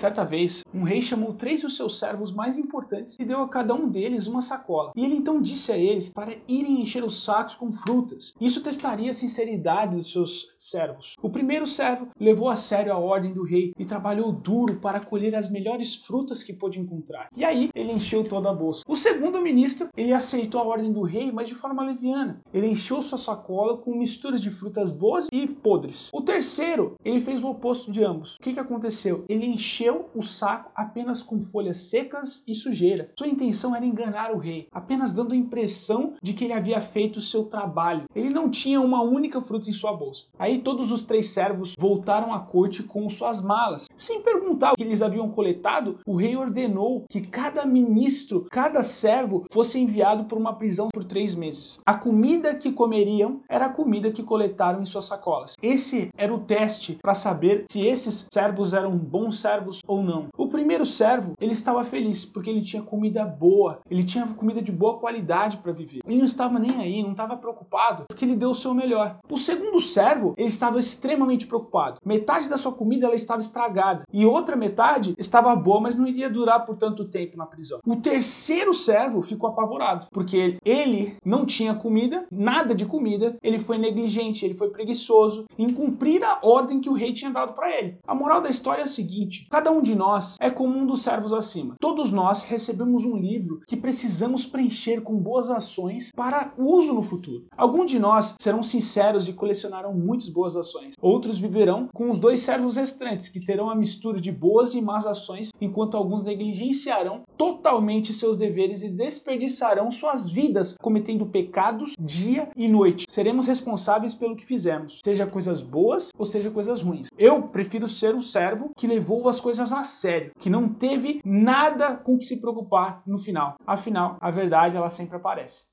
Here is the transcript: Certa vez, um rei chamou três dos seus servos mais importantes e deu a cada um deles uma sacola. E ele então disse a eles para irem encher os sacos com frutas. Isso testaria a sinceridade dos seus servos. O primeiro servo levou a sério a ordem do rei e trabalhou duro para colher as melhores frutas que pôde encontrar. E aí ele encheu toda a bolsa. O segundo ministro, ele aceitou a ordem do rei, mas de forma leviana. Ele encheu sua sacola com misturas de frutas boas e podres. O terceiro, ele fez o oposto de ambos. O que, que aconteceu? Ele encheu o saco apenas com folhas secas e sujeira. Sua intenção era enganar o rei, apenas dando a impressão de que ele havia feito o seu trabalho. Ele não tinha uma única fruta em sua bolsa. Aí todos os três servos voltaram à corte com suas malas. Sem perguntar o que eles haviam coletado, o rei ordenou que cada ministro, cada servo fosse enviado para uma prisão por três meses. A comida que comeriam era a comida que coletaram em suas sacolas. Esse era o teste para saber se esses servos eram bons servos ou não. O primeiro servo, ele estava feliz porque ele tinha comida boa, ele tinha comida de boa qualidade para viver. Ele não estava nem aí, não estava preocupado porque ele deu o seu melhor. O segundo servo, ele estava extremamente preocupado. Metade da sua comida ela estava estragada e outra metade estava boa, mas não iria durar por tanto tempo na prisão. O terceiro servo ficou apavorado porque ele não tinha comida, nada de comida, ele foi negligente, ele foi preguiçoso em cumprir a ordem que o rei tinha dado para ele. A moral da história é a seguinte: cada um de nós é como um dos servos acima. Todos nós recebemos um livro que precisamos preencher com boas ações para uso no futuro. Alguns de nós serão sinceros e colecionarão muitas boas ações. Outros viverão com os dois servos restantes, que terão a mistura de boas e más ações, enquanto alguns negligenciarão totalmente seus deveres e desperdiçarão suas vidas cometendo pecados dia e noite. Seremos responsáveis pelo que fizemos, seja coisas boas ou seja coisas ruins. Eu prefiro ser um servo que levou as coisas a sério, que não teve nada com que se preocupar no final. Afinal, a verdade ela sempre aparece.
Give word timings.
Certa 0.00 0.24
vez, 0.24 0.64
um 0.72 0.82
rei 0.82 1.02
chamou 1.02 1.34
três 1.34 1.60
dos 1.60 1.76
seus 1.76 1.98
servos 1.98 2.32
mais 2.32 2.56
importantes 2.56 3.18
e 3.18 3.24
deu 3.26 3.42
a 3.42 3.48
cada 3.50 3.74
um 3.74 3.86
deles 3.86 4.26
uma 4.26 4.40
sacola. 4.40 4.92
E 4.96 5.04
ele 5.04 5.14
então 5.14 5.42
disse 5.42 5.70
a 5.72 5.76
eles 5.76 6.08
para 6.08 6.32
irem 6.48 6.80
encher 6.80 7.04
os 7.04 7.22
sacos 7.22 7.54
com 7.54 7.70
frutas. 7.70 8.34
Isso 8.40 8.62
testaria 8.62 9.10
a 9.10 9.14
sinceridade 9.14 9.96
dos 9.96 10.10
seus 10.10 10.54
servos. 10.60 11.14
O 11.22 11.30
primeiro 11.30 11.66
servo 11.66 12.08
levou 12.18 12.48
a 12.48 12.56
sério 12.56 12.92
a 12.92 12.98
ordem 12.98 13.32
do 13.32 13.42
rei 13.42 13.72
e 13.78 13.84
trabalhou 13.86 14.30
duro 14.30 14.76
para 14.76 15.00
colher 15.00 15.34
as 15.34 15.50
melhores 15.50 15.96
frutas 15.96 16.44
que 16.44 16.52
pôde 16.52 16.78
encontrar. 16.78 17.28
E 17.34 17.44
aí 17.44 17.70
ele 17.74 17.92
encheu 17.92 18.22
toda 18.22 18.50
a 18.50 18.54
bolsa. 18.54 18.84
O 18.86 18.94
segundo 18.94 19.40
ministro, 19.40 19.88
ele 19.96 20.12
aceitou 20.12 20.60
a 20.60 20.64
ordem 20.64 20.92
do 20.92 21.02
rei, 21.02 21.32
mas 21.32 21.48
de 21.48 21.54
forma 21.54 21.82
leviana. 21.82 22.40
Ele 22.52 22.68
encheu 22.68 23.00
sua 23.02 23.18
sacola 23.18 23.78
com 23.78 23.96
misturas 23.96 24.42
de 24.42 24.50
frutas 24.50 24.90
boas 24.90 25.28
e 25.32 25.46
podres. 25.46 26.10
O 26.12 26.20
terceiro, 26.20 26.94
ele 27.04 27.20
fez 27.20 27.42
o 27.42 27.48
oposto 27.48 27.90
de 27.90 28.04
ambos. 28.04 28.36
O 28.36 28.40
que, 28.40 28.52
que 28.52 28.60
aconteceu? 28.60 29.24
Ele 29.28 29.46
encheu 29.46 30.10
o 30.14 30.22
saco 30.22 30.70
apenas 30.74 31.22
com 31.22 31.40
folhas 31.40 31.88
secas 31.88 32.44
e 32.46 32.54
sujeira. 32.54 33.10
Sua 33.18 33.28
intenção 33.28 33.74
era 33.74 33.86
enganar 33.86 34.32
o 34.32 34.38
rei, 34.38 34.68
apenas 34.72 35.14
dando 35.14 35.32
a 35.32 35.36
impressão 35.36 36.14
de 36.22 36.34
que 36.34 36.44
ele 36.44 36.52
havia 36.52 36.80
feito 36.80 37.18
o 37.18 37.22
seu 37.22 37.44
trabalho. 37.44 38.04
Ele 38.14 38.30
não 38.30 38.50
tinha 38.50 38.80
uma 38.80 39.02
única 39.02 39.40
fruta 39.40 39.70
em 39.70 39.72
sua 39.72 39.92
bolsa. 39.92 40.26
Aí 40.38 40.49
todos 40.58 40.92
os 40.92 41.04
três 41.04 41.30
servos 41.30 41.74
voltaram 41.78 42.32
à 42.32 42.40
corte 42.40 42.82
com 42.82 43.08
suas 43.08 43.42
malas. 43.42 43.86
Sem 43.96 44.22
perguntar 44.22 44.72
o 44.72 44.76
que 44.76 44.82
eles 44.82 45.02
haviam 45.02 45.28
coletado, 45.30 45.98
o 46.06 46.16
rei 46.16 46.36
ordenou 46.36 47.04
que 47.08 47.20
cada 47.20 47.64
ministro, 47.64 48.46
cada 48.50 48.82
servo 48.82 49.44
fosse 49.50 49.78
enviado 49.78 50.24
para 50.24 50.38
uma 50.38 50.54
prisão 50.54 50.88
por 50.92 51.04
três 51.04 51.34
meses. 51.34 51.80
A 51.86 51.94
comida 51.94 52.54
que 52.54 52.72
comeriam 52.72 53.40
era 53.48 53.66
a 53.66 53.72
comida 53.72 54.10
que 54.10 54.22
coletaram 54.22 54.82
em 54.82 54.86
suas 54.86 55.06
sacolas. 55.06 55.54
Esse 55.62 56.10
era 56.16 56.34
o 56.34 56.40
teste 56.40 56.98
para 57.00 57.14
saber 57.14 57.64
se 57.70 57.80
esses 57.84 58.26
servos 58.32 58.74
eram 58.74 58.96
bons 58.96 59.40
servos 59.40 59.80
ou 59.86 60.02
não. 60.02 60.28
O 60.36 60.48
primeiro 60.48 60.84
servo, 60.84 61.34
ele 61.40 61.52
estava 61.52 61.84
feliz 61.84 62.24
porque 62.24 62.50
ele 62.50 62.62
tinha 62.62 62.82
comida 62.82 63.24
boa, 63.24 63.80
ele 63.90 64.04
tinha 64.04 64.26
comida 64.26 64.62
de 64.62 64.72
boa 64.72 64.98
qualidade 64.98 65.58
para 65.58 65.72
viver. 65.72 66.00
Ele 66.06 66.18
não 66.18 66.24
estava 66.24 66.58
nem 66.58 66.78
aí, 66.80 67.02
não 67.02 67.12
estava 67.12 67.36
preocupado 67.36 68.04
porque 68.08 68.24
ele 68.24 68.36
deu 68.36 68.50
o 68.50 68.54
seu 68.54 68.74
melhor. 68.74 69.18
O 69.30 69.38
segundo 69.38 69.80
servo, 69.80 70.34
ele 70.40 70.48
estava 70.48 70.78
extremamente 70.78 71.46
preocupado. 71.46 72.00
Metade 72.04 72.48
da 72.48 72.56
sua 72.56 72.72
comida 72.72 73.06
ela 73.06 73.14
estava 73.14 73.42
estragada 73.42 74.04
e 74.10 74.24
outra 74.24 74.56
metade 74.56 75.14
estava 75.18 75.54
boa, 75.54 75.82
mas 75.82 75.96
não 75.96 76.06
iria 76.06 76.30
durar 76.30 76.64
por 76.64 76.76
tanto 76.76 77.04
tempo 77.10 77.36
na 77.36 77.44
prisão. 77.44 77.80
O 77.86 77.96
terceiro 77.96 78.72
servo 78.72 79.20
ficou 79.20 79.50
apavorado 79.50 80.06
porque 80.10 80.56
ele 80.64 81.16
não 81.22 81.44
tinha 81.44 81.74
comida, 81.74 82.24
nada 82.32 82.74
de 82.74 82.86
comida, 82.86 83.36
ele 83.42 83.58
foi 83.58 83.76
negligente, 83.76 84.44
ele 84.44 84.54
foi 84.54 84.70
preguiçoso 84.70 85.44
em 85.58 85.68
cumprir 85.68 86.24
a 86.24 86.38
ordem 86.42 86.80
que 86.80 86.88
o 86.88 86.94
rei 86.94 87.12
tinha 87.12 87.30
dado 87.30 87.52
para 87.52 87.70
ele. 87.70 87.98
A 88.06 88.14
moral 88.14 88.40
da 88.40 88.48
história 88.48 88.80
é 88.80 88.84
a 88.84 88.88
seguinte: 88.88 89.44
cada 89.50 89.70
um 89.70 89.82
de 89.82 89.94
nós 89.94 90.36
é 90.40 90.48
como 90.48 90.78
um 90.78 90.86
dos 90.86 91.02
servos 91.02 91.34
acima. 91.34 91.74
Todos 91.78 92.10
nós 92.10 92.42
recebemos 92.42 93.04
um 93.04 93.16
livro 93.16 93.60
que 93.66 93.76
precisamos 93.76 94.46
preencher 94.46 95.02
com 95.02 95.18
boas 95.18 95.50
ações 95.50 96.10
para 96.16 96.54
uso 96.56 96.94
no 96.94 97.02
futuro. 97.02 97.44
Alguns 97.54 97.90
de 97.90 97.98
nós 97.98 98.36
serão 98.40 98.62
sinceros 98.62 99.28
e 99.28 99.34
colecionarão 99.34 99.92
muitas 99.92 100.29
boas 100.30 100.56
ações. 100.56 100.94
Outros 101.00 101.38
viverão 101.38 101.88
com 101.92 102.10
os 102.10 102.18
dois 102.18 102.40
servos 102.40 102.76
restantes, 102.76 103.28
que 103.28 103.44
terão 103.44 103.68
a 103.68 103.74
mistura 103.74 104.20
de 104.20 104.32
boas 104.32 104.74
e 104.74 104.80
más 104.80 105.06
ações, 105.06 105.50
enquanto 105.60 105.96
alguns 105.96 106.22
negligenciarão 106.22 107.22
totalmente 107.36 108.14
seus 108.14 108.36
deveres 108.36 108.82
e 108.82 108.88
desperdiçarão 108.88 109.90
suas 109.90 110.30
vidas 110.30 110.76
cometendo 110.80 111.26
pecados 111.26 111.94
dia 111.98 112.48
e 112.56 112.68
noite. 112.68 113.06
Seremos 113.08 113.46
responsáveis 113.46 114.14
pelo 114.14 114.36
que 114.36 114.46
fizemos, 114.46 115.00
seja 115.04 115.26
coisas 115.26 115.62
boas 115.62 116.10
ou 116.18 116.26
seja 116.26 116.50
coisas 116.50 116.82
ruins. 116.82 117.08
Eu 117.18 117.42
prefiro 117.42 117.88
ser 117.88 118.14
um 118.14 118.22
servo 118.22 118.70
que 118.76 118.86
levou 118.86 119.28
as 119.28 119.40
coisas 119.40 119.72
a 119.72 119.84
sério, 119.84 120.32
que 120.38 120.50
não 120.50 120.68
teve 120.68 121.20
nada 121.24 121.96
com 121.96 122.18
que 122.18 122.24
se 122.24 122.40
preocupar 122.40 123.02
no 123.06 123.18
final. 123.18 123.56
Afinal, 123.66 124.16
a 124.20 124.30
verdade 124.30 124.76
ela 124.76 124.88
sempre 124.88 125.16
aparece. 125.16 125.64